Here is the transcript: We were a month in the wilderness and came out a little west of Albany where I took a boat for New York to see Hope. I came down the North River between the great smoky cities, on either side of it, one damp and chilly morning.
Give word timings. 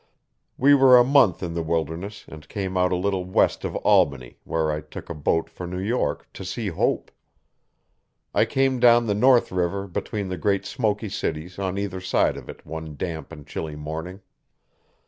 We 0.57 0.73
were 0.73 0.97
a 0.97 1.03
month 1.03 1.43
in 1.43 1.53
the 1.53 1.61
wilderness 1.61 2.25
and 2.27 2.49
came 2.49 2.75
out 2.75 2.91
a 2.91 2.95
little 2.95 3.23
west 3.23 3.63
of 3.63 3.75
Albany 3.75 4.39
where 4.45 4.71
I 4.71 4.81
took 4.81 5.11
a 5.11 5.13
boat 5.13 5.47
for 5.47 5.67
New 5.67 5.77
York 5.77 6.27
to 6.33 6.43
see 6.43 6.69
Hope. 6.69 7.11
I 8.33 8.45
came 8.45 8.79
down 8.79 9.05
the 9.05 9.13
North 9.13 9.51
River 9.51 9.85
between 9.85 10.29
the 10.29 10.37
great 10.39 10.65
smoky 10.65 11.09
cities, 11.09 11.59
on 11.59 11.77
either 11.77 12.01
side 12.01 12.35
of 12.35 12.49
it, 12.49 12.65
one 12.65 12.95
damp 12.95 13.31
and 13.31 13.45
chilly 13.45 13.75
morning. 13.75 14.21